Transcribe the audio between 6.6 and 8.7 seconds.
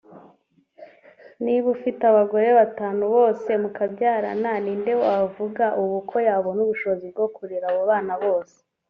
ubushobozi bwo kurera abo bana bose